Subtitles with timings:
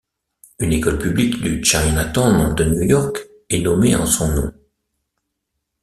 [0.57, 3.19] Une école publique du Chinatown de New York
[3.51, 4.53] est nommé en son nom.